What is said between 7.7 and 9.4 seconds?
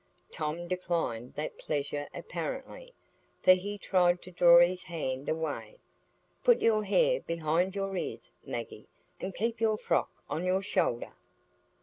your ears, Maggie, and